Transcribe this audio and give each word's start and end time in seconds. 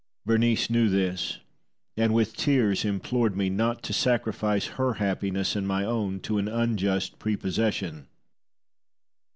Berenice 0.25 0.67
knew 0.67 0.89
this, 0.89 1.41
and 1.95 2.11
with 2.11 2.35
tears 2.35 2.83
implored 2.83 3.37
me 3.37 3.51
not 3.51 3.83
to 3.83 3.93
sacrifice 3.93 4.65
her 4.65 4.93
happiness 4.95 5.55
and 5.55 5.67
my 5.67 5.85
own 5.85 6.19
to 6.21 6.39
an 6.39 6.47
unjust 6.47 7.19
prepossession. 7.19 8.07